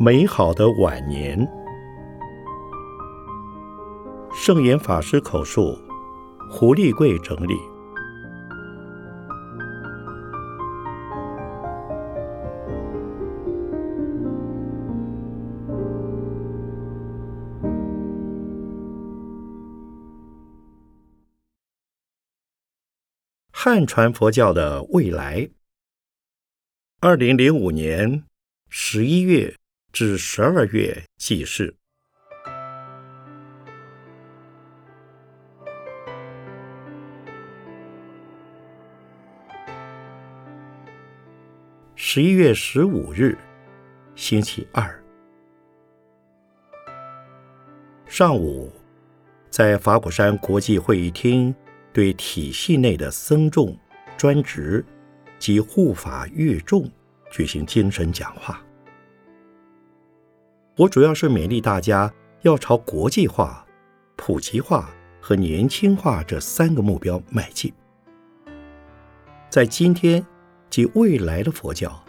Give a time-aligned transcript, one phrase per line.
[0.00, 1.36] 美好的晚年。
[4.32, 5.76] 圣严法师口述，
[6.48, 7.56] 胡立贵整理。
[23.50, 25.50] 汉传佛教的未来。
[27.00, 28.22] 二零零五年
[28.68, 29.56] 十一月
[29.98, 31.74] 至十二月记事。
[41.96, 43.36] 十一月十五日，
[44.14, 45.02] 星期二
[48.06, 48.72] 上午，
[49.50, 51.52] 在法鼓山国际会议厅。
[51.92, 53.76] 对体系内的僧众、
[54.16, 54.84] 专职
[55.40, 56.88] 及护法乐众
[57.32, 58.62] 举行精神讲话。
[60.78, 62.12] 我主要是勉励大家
[62.42, 63.66] 要朝国际化、
[64.14, 64.88] 普及化
[65.20, 67.72] 和年轻化这三个目标迈进。
[69.50, 70.24] 在今天
[70.70, 72.00] 及未来的佛教，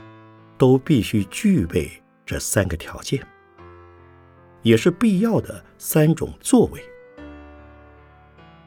[0.55, 1.91] 都必须具备
[2.23, 3.25] 这三个条件，
[4.61, 6.79] 也是必要的三种作为。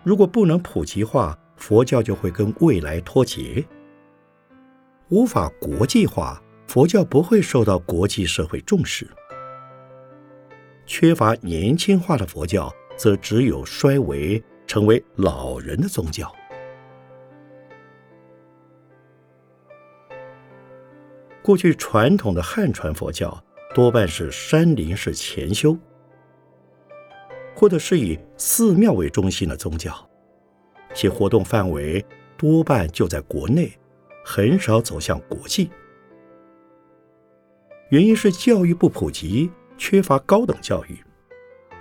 [0.03, 3.65] 如果不能普及化，佛教就会跟未来脱节；
[5.11, 9.09] 无法国际化，佛教不会受到国际社会重视。
[10.87, 16.33] 缺乏年轻化的佛教，则只有衰微，成为老人的宗教。
[21.43, 23.43] 过去传统的汉传佛教
[23.75, 25.77] 多半是山林式潜修。
[27.55, 29.95] 或者是以寺庙为中心的宗教，
[30.95, 32.05] 其活动范围
[32.37, 33.71] 多半就在国内，
[34.25, 35.71] 很少走向国际。
[37.91, 40.99] 原因是教育不普及，缺乏高等教育，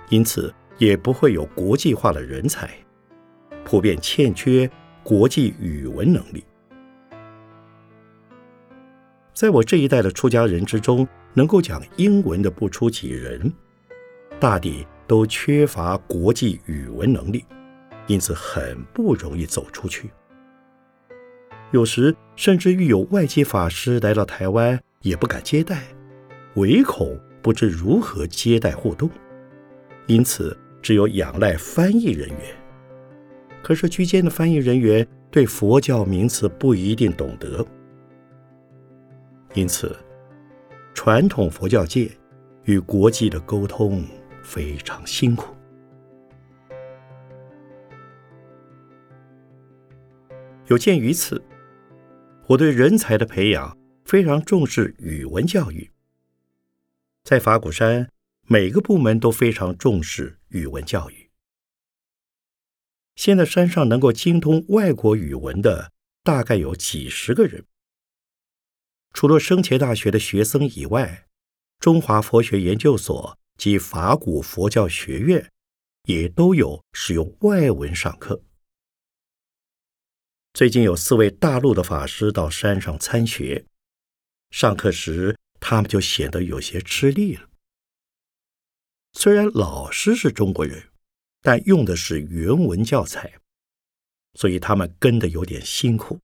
[0.08, 2.70] 因此也不会有国际化的人才，
[3.64, 4.70] 普遍欠缺
[5.02, 6.44] 国际语文能力。
[9.32, 13.52] 在我这一代的出家人之中，能够讲英文的不出几人，
[14.38, 14.86] 大抵。
[15.08, 17.44] 都缺乏国际语文能力，
[18.06, 20.10] 因此很不容易走出去。
[21.70, 25.82] 有时甚至遇有外籍法师来到台湾，也不敢接待，
[26.54, 29.10] 唯恐不知如何接待互动，
[30.06, 32.38] 因此只有仰赖翻译人员。
[33.62, 37.66] 可是居间的翻译人员对佛教名词不一定懂得，
[39.54, 39.94] 因此
[40.94, 42.10] 传统佛教界
[42.64, 44.02] 与国际的沟通。
[44.44, 45.54] 非常辛苦。
[50.66, 51.40] 有鉴于此，
[52.48, 55.88] 我对人才的培养非常重视语文教育。
[57.24, 58.10] 在法鼓山，
[58.46, 61.30] 每个部门都非常重视语文教育。
[63.14, 67.64] 现在山上能够精通外国语文的，大概有几十个人。
[69.12, 71.26] 除了生前大学的学生以外，
[71.78, 73.38] 中华佛学研究所。
[73.58, 75.52] 及法古佛教学院
[76.06, 78.42] 也都有使用外文上课。
[80.52, 83.66] 最近有四位大陆的法师到山上参学，
[84.50, 87.48] 上课时他们就显得有些吃力了。
[89.12, 90.90] 虽然老师是中国人，
[91.40, 93.40] 但用的是原文教材，
[94.34, 96.18] 所以他们跟的有点辛苦。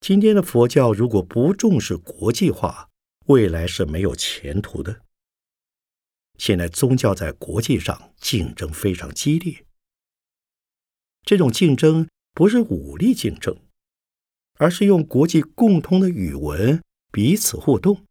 [0.00, 2.90] 今天的佛教如果不重视国际化，
[3.26, 5.02] 未来是没有前途的。
[6.36, 9.64] 现在宗教在国际上竞争非常激烈，
[11.22, 13.65] 这种竞争不是武力竞争，
[14.56, 18.04] 而是用国际共通的语文彼此互动，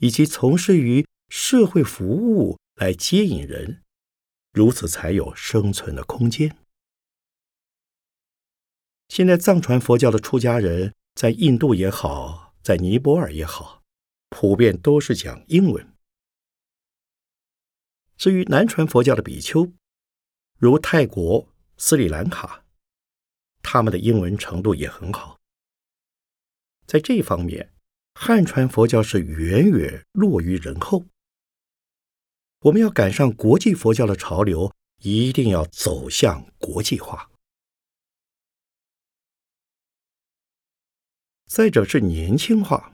[0.00, 3.82] 以及从事于社会服务来接引人，
[4.52, 6.56] 如此才有生存的空间。
[9.08, 10.94] 现在藏传佛教的出家人。
[11.14, 13.84] 在印度也好，在尼泊尔也好，
[14.30, 15.94] 普遍都是讲英文。
[18.16, 19.72] 至于南传佛教的比丘，
[20.58, 22.64] 如泰国、斯里兰卡，
[23.62, 25.38] 他们的英文程度也很好。
[26.86, 27.72] 在这方面，
[28.14, 31.06] 汉传佛教是远远落于人后。
[32.60, 34.72] 我们要赶上国际佛教的潮流，
[35.02, 37.30] 一定要走向国际化。
[41.46, 42.92] 再者是年轻化。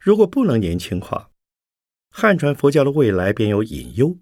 [0.00, 1.30] 如果不能年轻化，
[2.10, 4.18] 汉传佛教的未来便有隐忧，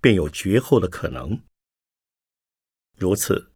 [0.00, 1.42] 便有绝后的可能。
[2.96, 3.50] 如此，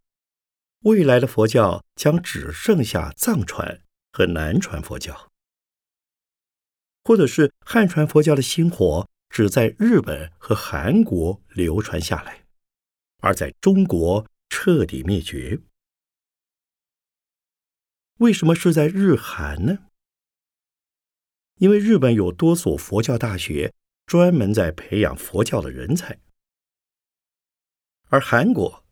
[0.79, 3.81] 未来的佛教将只剩下藏传
[4.13, 5.31] 和南传佛教，
[7.03, 12.45] 或者是汉传佛教的薪火只在日本和韩国流传下来，
[13.17, 15.59] 而在中国彻底灭绝。
[18.19, 19.89] 为什么是在日韩呢？
[21.55, 23.73] 因为日本有多所佛教大学，
[24.05, 26.19] 专门在培养佛教的人才，
[28.09, 28.85] 而韩国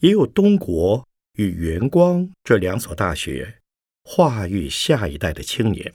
[0.00, 3.62] 也有东国与元光这两所大学，
[4.04, 5.94] 化育下一代的青年。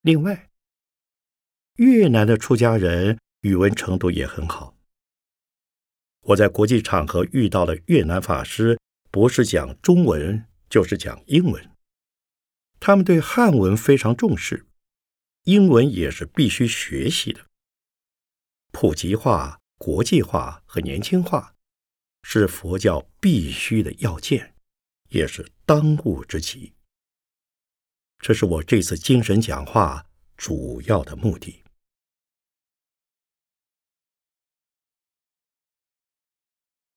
[0.00, 0.50] 另外，
[1.76, 4.74] 越南的出家人语文程度也很好。
[6.22, 8.78] 我在国际场合遇到了越南法师，
[9.10, 11.70] 不是讲中文，就是讲英文。
[12.78, 14.66] 他们对汉文非常重视，
[15.44, 17.46] 英文也是必须学习的。
[18.72, 21.54] 普及化、国际化和年轻化
[22.22, 24.49] 是佛教必须的要件，
[25.10, 26.74] 也是当务之急。
[28.18, 31.62] 这是我这次精神讲话主要的目的。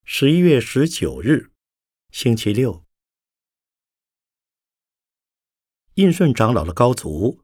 [0.03, 1.51] 十一月十九日，
[2.11, 2.83] 星期六。
[5.95, 7.43] 印顺长老的高足，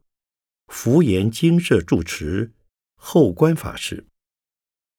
[0.66, 2.52] 福岩精舍住持
[2.94, 4.06] 后观法师，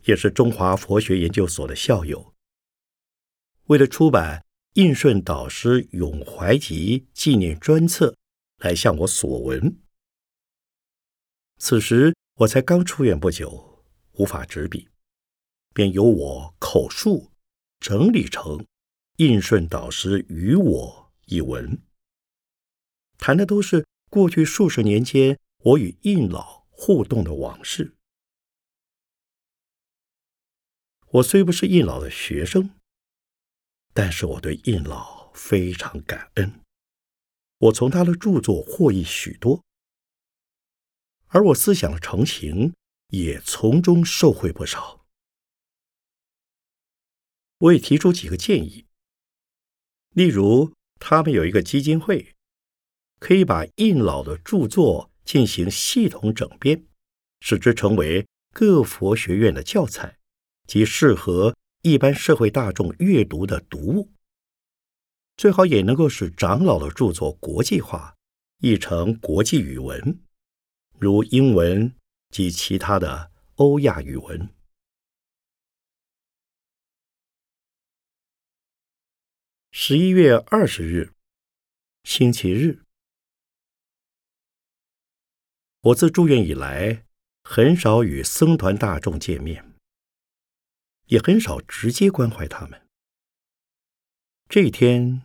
[0.05, 2.33] 也是中华佛学研究所的校友。
[3.65, 4.45] 为了出版
[4.75, 8.15] 印顺导师永怀集纪念专册，
[8.59, 9.77] 来向我索文。
[11.57, 13.83] 此时我才刚出院不久，
[14.13, 14.87] 无法执笔，
[15.73, 17.33] 便由我口述
[17.81, 18.65] 整理成
[19.17, 21.81] 印顺导师与我一文。
[23.17, 27.97] 谈的都是过去数十年间我与印老互动的往事。
[31.09, 32.69] 我虽不是印老的学生，
[33.93, 36.61] 但是我对印老非常感恩。
[37.57, 39.63] 我从他的著作获益许多，
[41.27, 42.73] 而我思想的成型
[43.07, 45.05] 也从中受惠不少。
[47.57, 48.87] 我也提出几个建议，
[50.09, 52.35] 例如他们有一个基金会。
[53.19, 56.87] 可以把印老的著作进行系统整编，
[57.39, 60.17] 使之成为各佛学院的教材
[60.65, 64.11] 及适合一般社会大众阅读的读物。
[65.37, 68.15] 最好也能够使长老的著作国际化，
[68.59, 70.19] 译成国际语文，
[70.99, 71.95] 如英文
[72.29, 74.49] 及其他的欧亚语文。
[79.71, 81.13] 十一月二十日，
[82.03, 82.83] 星期日。
[85.81, 87.07] 我自住院以来，
[87.43, 89.70] 很少与僧团大众见面，
[91.11, 92.81] 也很少直接关怀他们。
[94.49, 95.21] 这一天，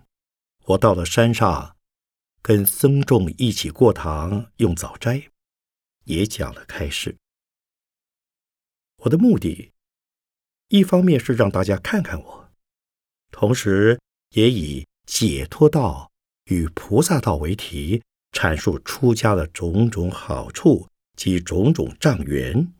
[0.64, 1.76] 我到了山上，
[2.42, 5.30] 跟僧众一起过堂用早斋，
[6.04, 7.16] 也讲了开示。
[8.98, 9.72] 我的目的，
[10.68, 12.52] 一方面是让大家看看我，
[13.30, 14.00] 同时
[14.30, 16.10] 也以解脱道
[16.46, 18.02] 与菩萨道为题。
[18.32, 22.70] 阐述出家的种种好处及种种障缘，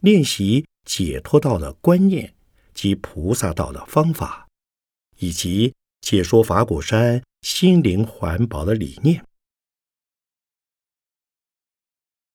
[0.00, 2.34] 练习解脱道的观念
[2.74, 4.48] 及菩萨道的方法，
[5.18, 9.24] 以及解说法鼓山心灵环保的理念。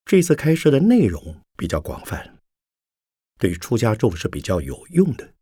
[0.04, 2.38] 这次开设的内容比较广泛，
[3.38, 5.34] 对出家众是比较有用的，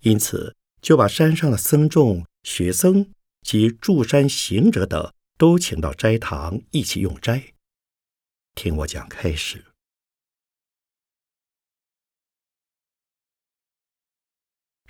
[0.00, 3.12] 因此就把山上的僧众、学僧
[3.42, 5.12] 及住山行者等。
[5.38, 7.54] 都请到斋堂一起用斋，
[8.54, 9.69] 听我讲开始。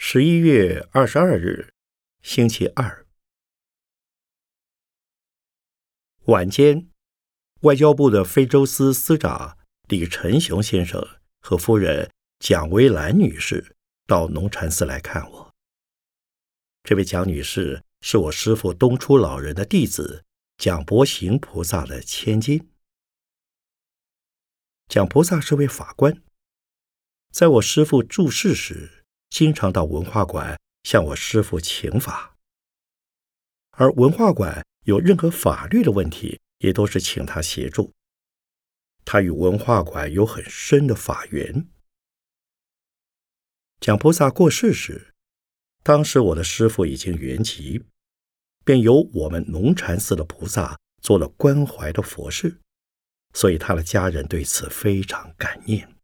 [0.02, 1.75] 十一月二十二日，
[2.23, 3.07] 星期二
[6.25, 6.88] 晚间，
[7.61, 11.07] 外交部的非洲司司长李晨雄先生
[11.42, 13.76] 和夫人蒋薇兰女士
[14.07, 15.54] 到农禅寺来看我。
[16.83, 20.25] 这位蒋女士是我师父东初老人的弟子。
[20.57, 22.71] 蒋伯行菩萨的千金。
[24.88, 26.23] 蒋菩萨是位法官，
[27.30, 29.00] 在我师父住世时，
[29.30, 32.37] 经常到文化馆向我师父请法，
[33.70, 37.92] 而文化馆有任何法律的问题，也都是请他协助。
[39.04, 41.66] 他与文化馆有很深的法缘。
[43.80, 45.14] 蒋菩萨过世时，
[45.82, 47.82] 当时我的师父已经圆寂。
[48.62, 52.60] 便由我们龙禅寺的菩萨做了关怀的佛事，
[53.32, 55.96] 所以他的家人对此非常感念。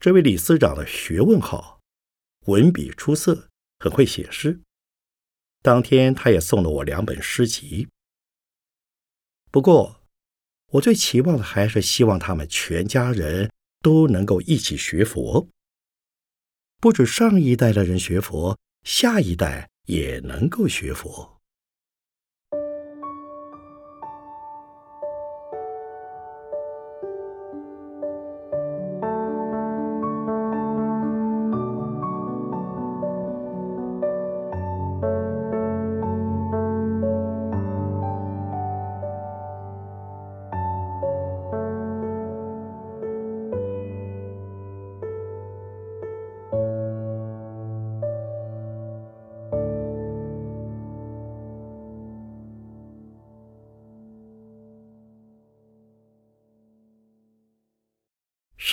[0.00, 1.80] 这位李司长的学问好，
[2.46, 3.48] 文笔出色，
[3.80, 4.60] 很会写诗。
[5.60, 7.88] 当天，他也送了我两本诗集。
[9.50, 10.04] 不过，
[10.72, 13.50] 我最期望的还是希望他们全家人
[13.80, 15.48] 都能够一起学佛，
[16.80, 21.37] 不止上一代的人学佛，下一代也能够学佛。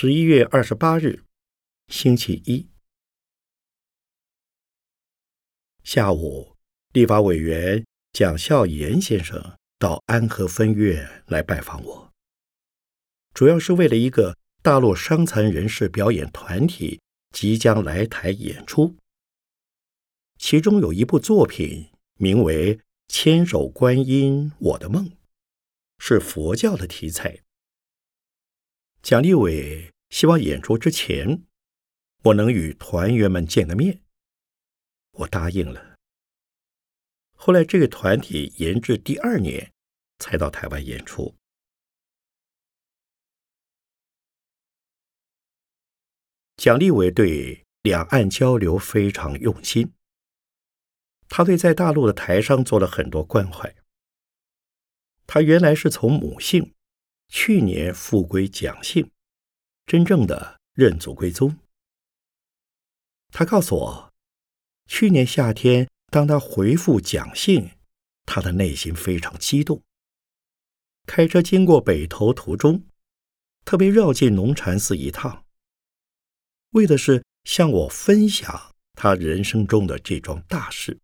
[0.06, 1.24] 十一月二十八日，
[1.88, 2.68] 星期一。
[5.82, 6.54] 下午，
[6.92, 12.12] 立法委员蒋孝严先生到安和分院来拜访我，
[13.34, 17.00] 主要是为了一个大陆伤残人士表演团体
[17.32, 18.94] 即将来台演出，
[20.38, 22.76] 其中有一部作品名为
[23.08, 25.06] 《千手观音我的梦》，
[25.98, 27.40] 是佛教的题材。
[29.02, 31.42] 蒋立伟希望演出之前，
[32.24, 34.02] 我能与团员们见个面。
[35.12, 35.96] 我答应了。
[37.34, 39.72] 后来这个团体延至第二年
[40.18, 41.36] 才到台湾演出。
[46.56, 49.92] 蒋立伟对两岸交流非常用心，
[51.28, 53.74] 他对在大陆的台商做了很多关怀。
[55.26, 56.74] 他原来是从母姓。
[57.28, 59.10] 去年复归蒋姓，
[59.86, 61.56] 真正的认祖归宗。
[63.30, 64.12] 他告诉我，
[64.86, 67.70] 去年夏天当他回复蒋姓，
[68.24, 69.82] 他的内心非常激动。
[71.06, 72.84] 开车经过北投途中，
[73.64, 75.44] 特别绕进龙禅寺一趟，
[76.70, 80.98] 为的是向我分享他人生中的这桩大事。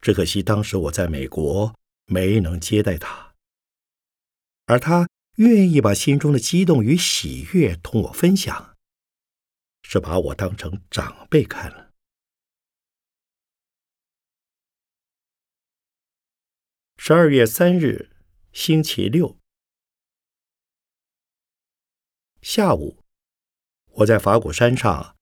[0.00, 1.74] 只可惜当时我在美国，
[2.06, 3.34] 没能接待他。
[4.66, 8.76] 而他愿意把心中的激动与喜悦同我分享，
[9.82, 11.92] 是把我当成长辈看了。
[16.98, 18.10] 十二月三日，
[18.52, 19.38] 星期六
[22.42, 23.02] 下午，
[23.86, 25.16] 我在法鼓山上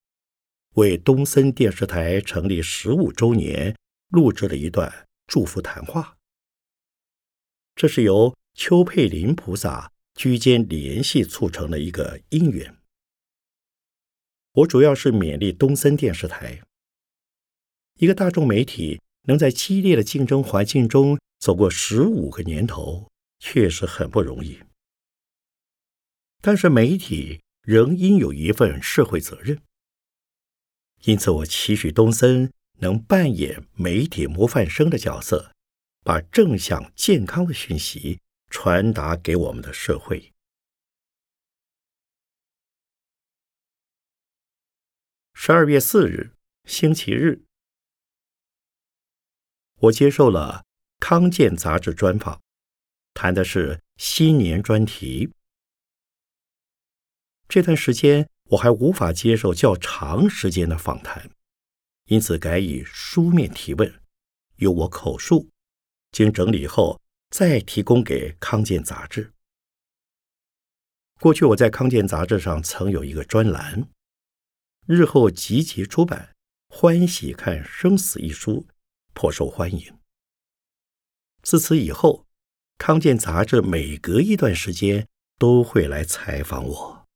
[0.75, 3.77] 为东森电视台成立十五周年
[4.09, 6.17] 录制了一段祝福谈话。
[7.75, 8.35] 这是由。
[8.55, 12.75] 邱佩林菩萨居间联系促成了一个因缘。
[14.51, 16.61] 我主要是勉励东森电视台，
[17.99, 23.09] 一个大众媒体能在激烈的竞争环境中走过十五个年头，
[23.39, 24.59] 确实很不容易。
[26.41, 29.61] 但是媒体仍应有一份社会责任，
[31.05, 35.53] 因此我期许东森能扮演媒体模范生的角色，
[36.03, 38.19] 把正向健康的讯息。
[38.49, 40.33] 传达给我们的社会。
[45.33, 47.43] 十二月四日，星期日，
[49.75, 50.65] 我接受了
[50.99, 52.41] 《康健》杂志专访，
[53.13, 55.31] 谈的是新年专题。
[57.47, 61.31] 这段时间我还无法接受较长时间的访谈，
[62.05, 64.01] 因此改以书面提问，
[64.57, 65.49] 由我口述，
[66.11, 66.99] 经整理后。
[67.29, 69.33] 再提供给康健杂志。
[71.19, 73.89] 过去我在康健杂志上曾有一个专栏，
[74.85, 76.35] 日后集结出版，
[76.75, 78.67] 《欢喜看生死》一书，
[79.13, 79.99] 颇受欢迎。
[81.41, 82.25] 自此以后，
[82.77, 85.07] 康健杂志每隔一段时间
[85.37, 87.07] 都会来采访我。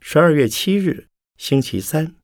[0.00, 2.21] 十二月七日，星期三。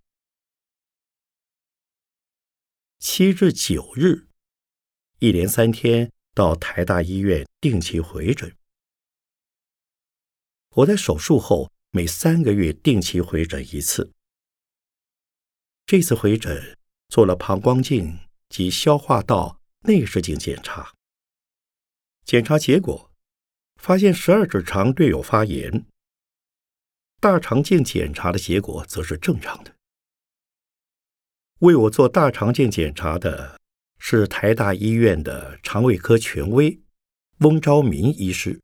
[2.99, 4.26] 七至九日，
[5.21, 8.57] 一连三天到台大医院定期回诊。
[10.71, 14.12] 我在手术后每三个月定期回诊一次。
[15.87, 16.76] 这次回诊
[17.09, 20.93] 做了膀胱镜及消化道内视镜检查，
[22.25, 23.12] 检查结果
[23.76, 25.87] 发现十二指肠略有发炎。
[27.21, 29.78] 大肠镜检查的结果则是正常的。
[31.61, 33.61] 为我做大肠镜检查的
[33.99, 36.81] 是台大医院的肠胃科权威
[37.38, 38.61] 翁昭明医师。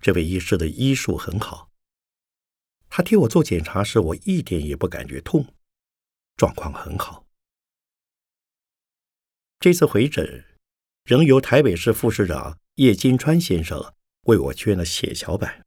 [0.00, 1.72] 这位医师的医术很好，
[2.88, 5.54] 他替我做检查时，我一点也不感觉痛，
[6.36, 7.26] 状况很好。
[9.58, 10.44] 这次回诊，
[11.02, 15.64] 仍由台北市副市长叶金川先生为我捐了血小板。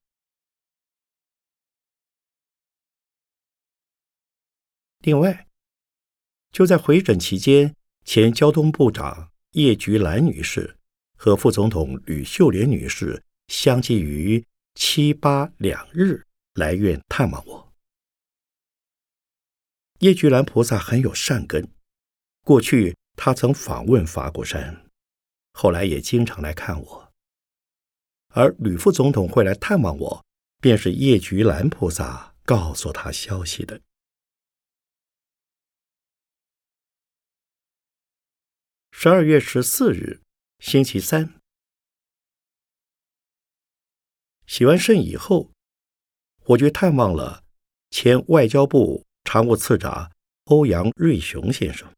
[4.99, 5.44] 另外，
[6.55, 10.77] 就在回诊期间，前交通部长叶菊兰女士
[11.17, 14.41] 和副总统吕秀莲女士相继于
[14.73, 17.73] 七八两日来院探望我。
[19.99, 21.67] 叶菊兰菩萨很有善根，
[22.45, 24.85] 过去她曾访问法鼓山，
[25.51, 27.11] 后来也经常来看我。
[28.29, 30.25] 而吕副总统会来探望我，
[30.61, 33.81] 便是叶菊兰菩萨告诉他消息的。
[38.97, 40.21] 十二月十四日，
[40.59, 41.33] 星期三，
[44.47, 45.51] 洗完肾以后，
[46.45, 47.43] 我去探望了
[47.91, 50.09] 前外交部常务次长
[50.45, 51.93] 欧阳瑞雄先生。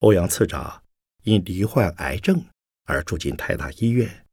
[0.00, 0.84] 欧阳次长
[1.22, 2.44] 因罹患癌症
[2.82, 4.26] 而住进台大医院，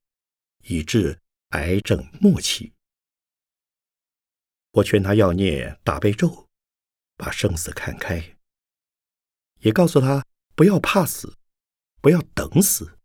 [0.63, 2.73] 以致癌症末期。
[4.71, 6.47] 我劝他要念大悲咒，
[7.15, 8.35] 把生死看开，
[9.59, 10.25] 也告诉他。
[10.55, 11.37] 不要怕死，
[12.01, 12.97] 不要等死，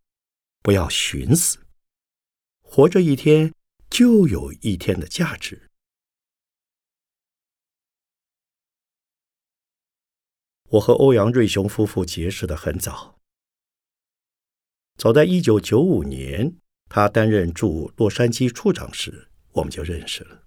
[0.62, 1.59] 不要寻死。
[2.61, 3.52] 活着一天
[3.90, 5.69] 就有一天的价值。
[10.69, 13.19] 我和欧阳瑞雄夫妇结识的很早，
[14.97, 16.57] 早在一九九五年，
[16.88, 20.47] 他担任驻洛杉矶处长时，我们就认识了。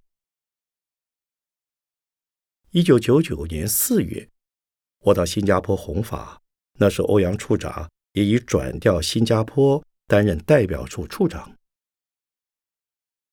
[2.70, 4.32] 一九九九年四月，
[5.00, 6.43] 我到新加坡弘法。
[6.80, 11.56] 那时，欧阳处长也已转调新加坡担任代表处处长。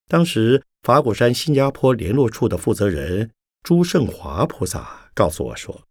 [0.07, 3.31] 当时，法鼓山新加坡联络处的负责人
[3.63, 5.87] 朱胜华菩萨告诉我说：“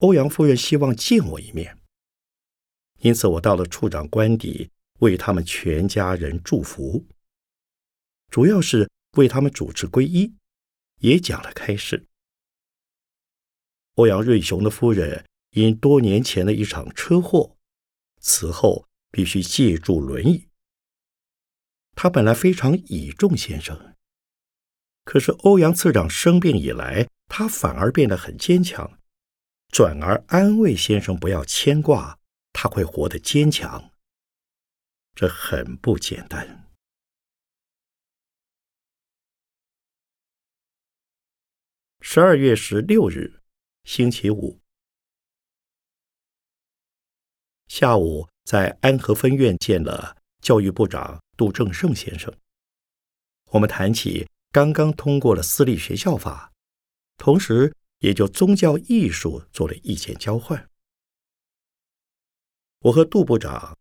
[0.00, 1.78] 欧阳夫人希望见我一面，
[2.98, 7.06] 因此我到了处长官邸，为他们全家人祝福，
[8.28, 10.34] 主要是为他们主持皈依，
[10.98, 12.06] 也讲了开示。
[13.94, 17.56] 欧阳瑞雄的夫人。”因多年前的一场车祸，
[18.20, 20.48] 此后必须借助轮椅。
[21.94, 23.94] 他本来非常倚重先生，
[25.04, 28.98] 可是欧阳次长生病以来，他反而变得很坚强，
[29.68, 32.18] 转而安慰先生不要牵挂，
[32.52, 33.92] 他会活得坚强。
[35.14, 36.68] 这很不简单。
[42.00, 43.40] 十二月十六日，
[43.84, 44.63] 星期五。
[47.76, 52.32] 下午在安和分院见了教育部长杜正胜先生，
[53.46, 56.52] 我们谈起刚刚通过了私立学校法，
[57.16, 60.70] 同时也就宗教艺术做了意见交换。
[62.78, 63.76] 我和杜部长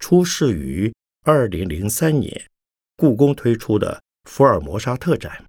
[0.00, 2.50] 出示于二零零三年
[2.96, 5.48] 故宫推出的福尔摩沙特展，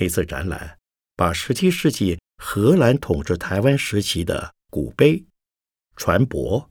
[0.00, 0.78] 那次展览
[1.14, 5.26] 把十七世纪荷兰统治台湾时期的古碑。
[5.98, 6.70] 船舶、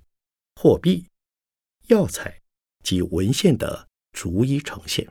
[0.56, 1.06] 货币、
[1.88, 2.42] 药材
[2.82, 5.06] 及文献的逐一呈现。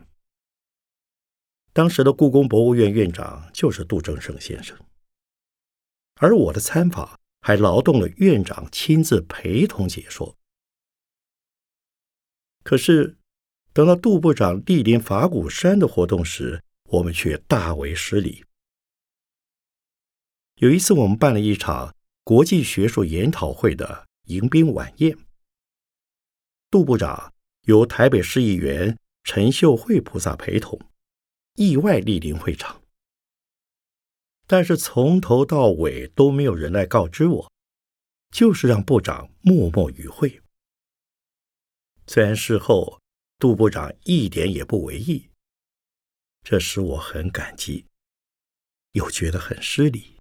[1.74, 4.76] 当时的故宫博物院院长就是杜正胜先生，
[6.14, 10.34] 而我的参访还劳动了院长亲自陪同解说。
[12.64, 13.18] 可是，
[13.74, 18.46] 等到杜部长莅临法鼓山的活动时，我们却大为失礼。
[20.54, 24.05] 有一次，我们办了一场国际学术研讨会的。
[24.26, 25.16] 迎宾晚宴，
[26.68, 30.80] 杜部长由台北市议员陈秀慧菩萨陪同，
[31.54, 32.82] 意外莅临会场。
[34.48, 37.52] 但是从头到尾都没有人来告知我，
[38.32, 40.42] 就是让部长默默与会。
[42.08, 43.00] 虽然事后
[43.38, 45.30] 杜部长一点也不为意，
[46.42, 47.86] 这使我很感激，
[48.90, 50.15] 又觉得很失礼。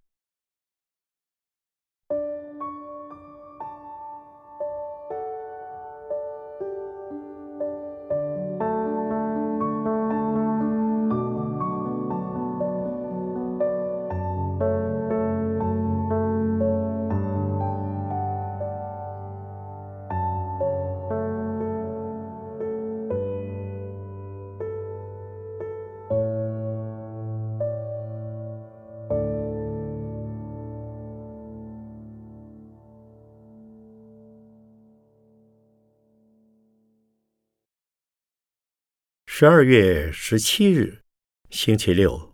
[39.38, 41.04] 十二月十七日，
[41.50, 42.34] 星期六，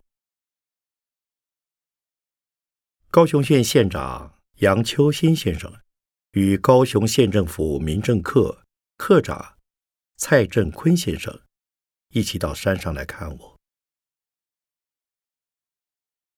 [3.10, 5.80] 高雄县县长杨秋兴先生
[6.30, 8.62] 与高雄县政府民政课
[8.96, 9.58] 课长
[10.16, 11.42] 蔡振坤先生
[12.10, 13.58] 一起到山上来看我。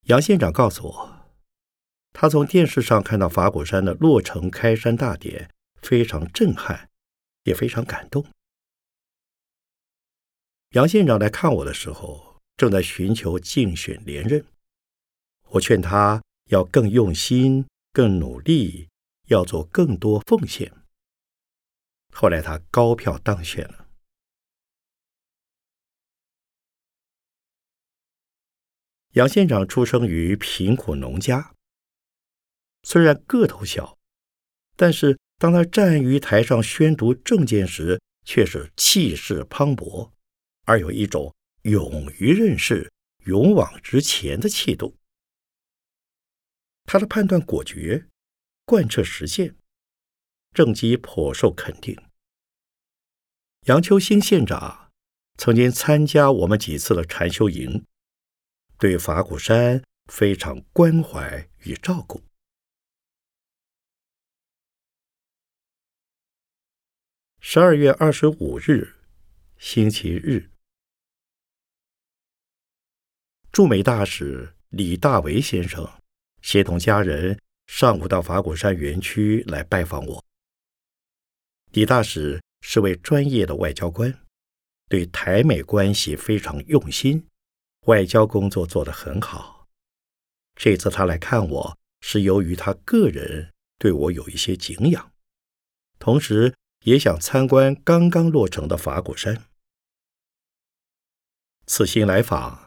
[0.05, 1.27] 杨县长告诉我，
[2.15, 5.51] 他从电视上看到法鼓山的落成开山大典，
[5.83, 6.89] 非常震撼，
[7.43, 8.27] 也非常感动。
[10.75, 12.35] 杨县长来看我的时候。
[12.57, 14.47] 正在寻求竞选连任，
[15.49, 18.89] 我劝他要更用心、更努力，
[19.27, 20.73] 要做更多奉献。
[22.13, 23.89] 后来他高票当选了。
[29.15, 31.57] 杨县长出生于贫苦农家，
[32.85, 33.99] 虽然个头小，
[34.77, 40.13] 但是当他站于台上宣读政见时，却是气势磅礴，
[40.65, 41.35] 而有一种。
[41.65, 42.93] 勇于认识、
[43.25, 44.99] 勇往直前的气度，
[46.85, 48.07] 他的判断果决，
[48.67, 49.57] 贯彻实践，
[50.53, 51.99] 政绩颇受肯定。
[53.63, 54.93] 杨秋兴县长
[55.39, 57.87] 曾经参加我们几次的禅修营，
[58.79, 62.23] 对法鼓山非常关怀与照顾。
[67.41, 68.97] 十二月二十五日，
[69.57, 70.51] 星期日。
[73.55, 75.89] 驻美大使李大为先生
[76.43, 80.25] 协同家人上午到法鼓山园区来拜访我。
[81.71, 84.13] 李大使是位专业的外交官，
[84.89, 87.29] 对台美关系非常用心，
[87.87, 89.69] 外交工作做得很好。
[90.57, 95.13] 这次他来看我是由于他个人对我有一些敬仰，
[96.01, 99.45] 同时也想参观刚刚落成的法鼓山。
[101.67, 102.64] 此行来访。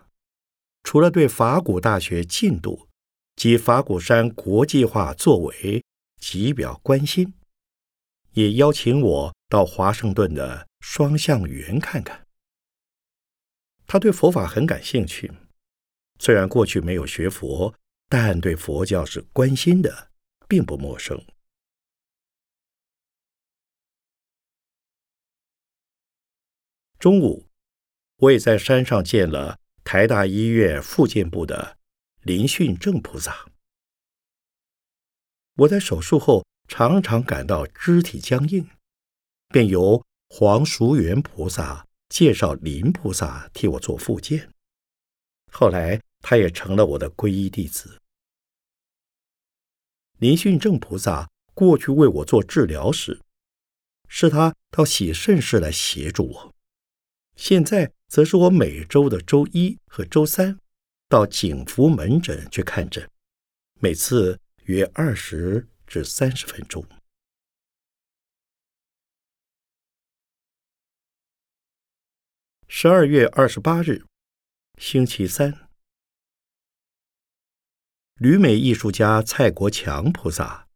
[0.87, 2.87] 除了对法古大学进度
[3.35, 5.83] 及法鼓山国际化作为
[6.17, 7.33] 极表关心，
[8.31, 12.25] 也邀请我到华盛顿的双向园看看。
[13.85, 15.29] 他对佛法很感兴趣，
[16.19, 17.75] 虽然过去没有学佛，
[18.07, 20.11] 但对佛教是关心的，
[20.47, 21.21] 并不陌生。
[26.97, 27.49] 中午，
[28.19, 29.59] 我也在山上见了。
[29.89, 31.77] 台大医院复健部的
[32.23, 33.49] 林训正菩萨，
[35.53, 38.69] 我在手术后常常感到肢体僵硬，
[39.47, 44.51] 便由黄淑元菩萨介绍林菩萨替我做复健。
[45.53, 48.01] 后来他也成了我的皈依弟子。
[50.17, 53.21] 林训正菩萨过去为我做治疗时，
[54.09, 56.53] 是他到喜圣寺来协助我。
[57.37, 60.59] 现在则是我每周的周一和周三
[61.09, 63.09] 到景福门诊去看诊，
[63.79, 66.85] 每次约二十至三十分钟。
[72.67, 74.03] 十二月二十八日，
[74.77, 75.69] 星期三，
[78.15, 80.67] 旅美艺术家蔡国强菩萨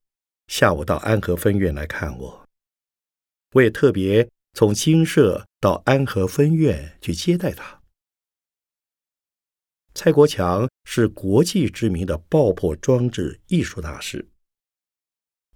[0.47, 2.47] 下午到安和分院来看我，
[3.53, 4.29] 我也特别。
[4.53, 7.81] 从金社到安和分院去接待他。
[9.93, 14.27] 蔡国强是国际知名的爆破装置艺术大师。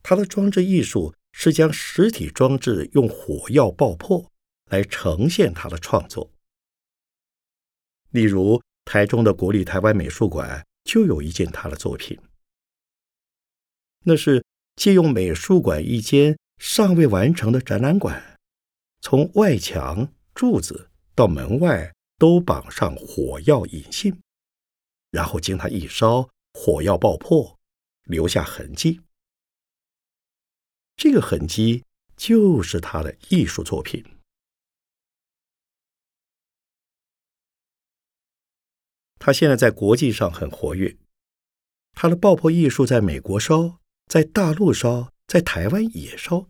[0.03, 4.31] 他的装置艺术是将实体装置用火药爆破
[4.69, 6.31] 来呈现他的创作。
[8.11, 12.19] 例如，台中的国立台湾美术馆就有一件他的作品，
[14.03, 18.34] 那是借用美术馆一间尚未完成的展览馆。
[19.07, 24.19] 从外墙、柱子到门外都绑上火药引信，
[25.11, 27.59] 然后经他一烧，火药爆破，
[28.05, 29.01] 留下痕迹。
[30.95, 31.85] 这个痕迹
[32.17, 34.03] 就是他的艺术作品。
[39.19, 40.97] 他现在在国际上很活跃，
[41.91, 46.49] 他的爆破艺术在美国烧，在大陆烧，在台湾也烧，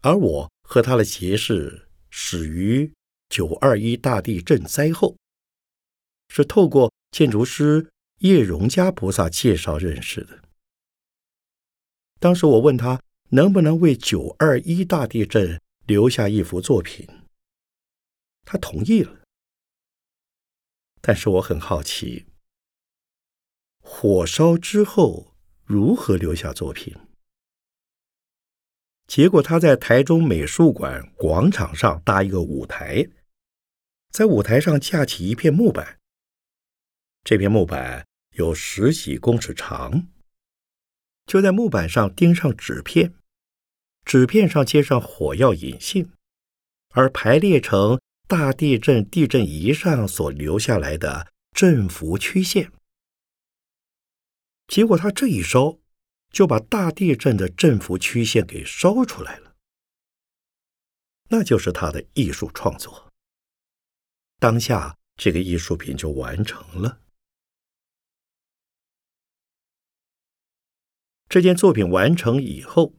[0.00, 0.52] 而我。
[0.72, 2.90] 和他的结识始于
[3.28, 5.18] 九二一大地震灾后，
[6.30, 10.42] 是透过建筑师叶荣家菩萨介绍认识的。
[12.18, 17.06] 当时我问他能不能为九二一大地震留下一幅作品，
[18.46, 19.20] 他同意了。
[21.02, 22.24] 但是我很好奇，
[23.82, 26.96] 火烧之后如何留下作品？
[29.14, 33.06] 结果，他在台中美术馆广场上搭一个舞台，
[34.10, 35.98] 在舞台上架起一片木板，
[37.22, 40.08] 这片木板有十几公尺长，
[41.26, 43.12] 就在木板上钉上纸片，
[44.06, 46.10] 纸片上接上火药引信，
[46.94, 52.72] 而排列成大地震地震仪上所留下来的振幅曲线。
[54.66, 55.76] 结果他这一烧，
[56.32, 59.54] 就把大地震的振幅曲线给烧出来了。
[61.28, 63.08] 那就是他的艺术创作。
[64.38, 67.00] 当下，这个艺术品就完成了。
[71.28, 72.94] 这件作品完成以后，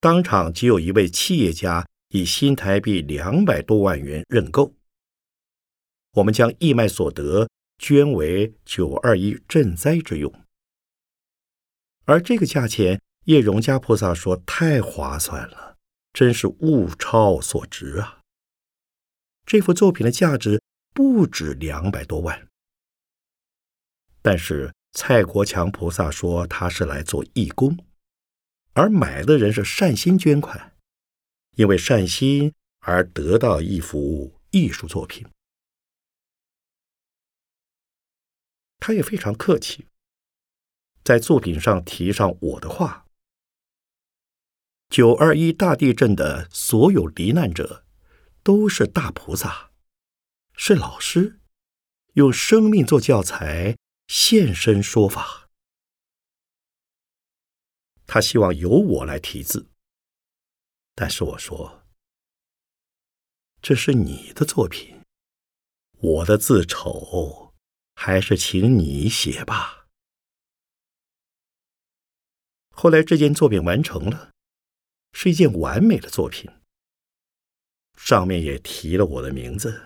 [0.00, 4.74] 当场即有一位企业家以新台币两百多万元认购。
[6.12, 7.48] 我们将义卖所得
[7.78, 10.43] 捐为九二一赈灾之用。
[12.06, 15.76] 而这个价钱，叶荣家菩萨说太划算了，
[16.12, 18.20] 真是物超所值啊！
[19.46, 20.62] 这幅作品的价值
[20.92, 22.46] 不止两百多万。
[24.20, 27.78] 但是蔡国强菩萨说他是来做义工，
[28.74, 30.76] 而买的人是善心捐款，
[31.56, 35.26] 因为善心而得到一幅艺术作品。
[38.78, 39.86] 他也非常客气。
[41.04, 43.04] 在作品上提上我的话：
[44.88, 47.84] 九二一大地震的所有罹难者，
[48.42, 49.70] 都是大菩萨，
[50.54, 51.38] 是老师，
[52.14, 55.50] 用生命做教材，现身说法。
[58.06, 59.68] 他希望由我来题字，
[60.94, 61.82] 但是我说：
[63.60, 65.02] 这是你的作品，
[65.98, 67.52] 我的字丑，
[67.94, 69.83] 还是请你写吧。
[72.74, 74.32] 后来这件作品完成了，
[75.12, 76.50] 是一件完美的作品。
[77.96, 79.80] 上面也提了我的名字，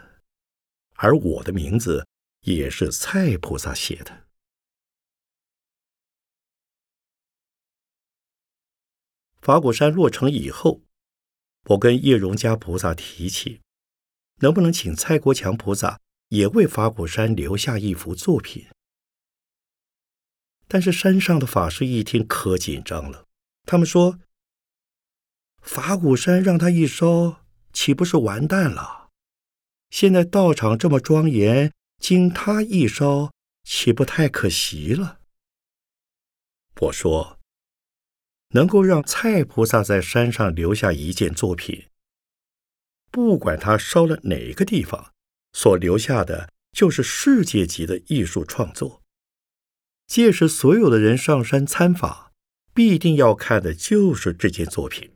[0.95, 2.07] 而我的名字
[2.41, 4.25] 也是蔡菩萨写的。
[9.41, 10.83] 法鼓山落成以后，
[11.67, 13.61] 我跟叶荣家菩萨提起，
[14.37, 18.67] 能不能请蔡国强菩萨也为法鼓山留下一幅作品。
[20.71, 23.25] 但是山上的法师一听可紧张了，
[23.65, 24.19] 他们说
[25.63, 27.41] ：“法鼓山让他一烧，
[27.73, 29.09] 岂不是完蛋了？
[29.89, 33.33] 现在道场这么庄严，经他一烧，
[33.65, 35.21] 岂不太可惜了？”
[36.83, 37.39] 我说
[38.53, 41.87] ：“能够让蔡菩萨在山上留下一件作品，
[43.11, 45.15] 不管他烧了哪个地方，
[45.55, 48.98] 所留下的就是世界级的艺术创作。”
[50.09, 52.33] 届时，所有的人上山参法，
[52.73, 55.15] 必定要看的就是这件作品，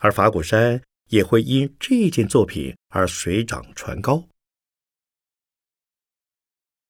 [0.00, 4.26] 而法鼓山也会因这件作品而水涨船高。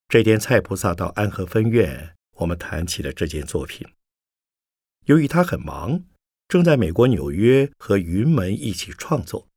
[0.09, 3.85] 这天，蔡菩萨到安和分院，我们谈起了这件作品。
[5.07, 6.05] 由于他很忙，
[6.47, 9.49] 正在美国纽约和云门一起创作，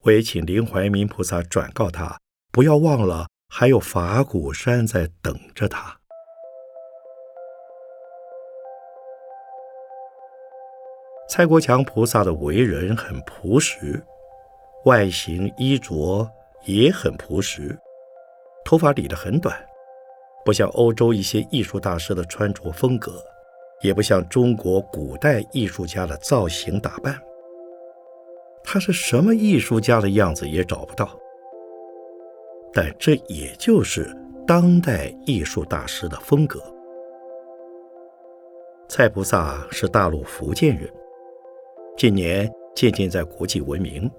[0.00, 2.20] 我也请林怀民菩萨转告他，
[2.50, 6.00] 不要忘了还有法鼓山在等着他。
[11.36, 14.00] 蔡国强菩萨的为人很朴实，
[14.84, 16.30] 外形衣着
[16.64, 17.76] 也很朴实，
[18.64, 19.52] 头发理得很短，
[20.44, 23.20] 不像欧洲一些艺术大师的穿着风格，
[23.80, 27.20] 也不像中国古代艺术家的造型打扮。
[28.62, 31.18] 他是什么艺术家的样子也找不到，
[32.72, 34.16] 但这也就是
[34.46, 36.62] 当代艺术大师的风格。
[38.88, 40.88] 蔡菩萨是大陆福建人。
[41.96, 44.10] 近年渐渐在国际闻名。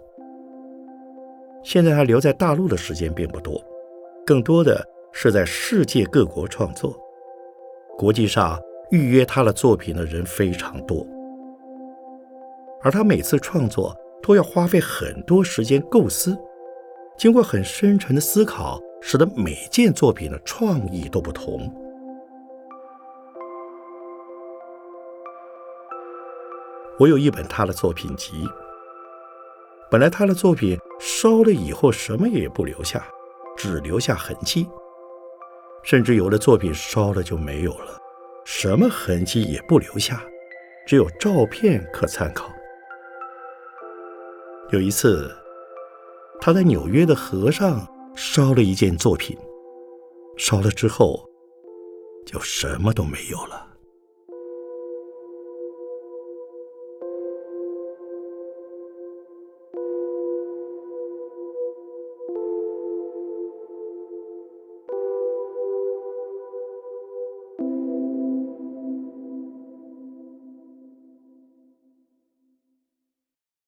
[1.62, 3.62] 现在他留在大陆的时间并不多，
[4.26, 6.98] 更多的是在世界各国创作。
[7.98, 8.58] 国际上
[8.92, 11.06] 预约他的作品的人非常多，
[12.82, 16.38] 而他每次创作都要花费很多时间构思，
[17.18, 21.70] 经过很深沉的思考，使得每件作品的创意都不同。
[26.98, 28.48] 我有一本他的作品集。
[29.92, 33.06] 本来他的作品烧了以后什么也不留下，
[33.56, 34.68] 只留下痕迹，
[35.84, 37.98] 甚至有的作品烧了就没有了，
[38.46, 40.24] 什么痕迹也不留下，
[40.88, 42.52] 只有照片可参考。
[44.72, 45.34] 有一次，
[46.42, 49.38] 他在纽约的河上烧了一件作品，
[50.38, 51.30] 烧了之后
[52.26, 53.65] 就什么都没有了。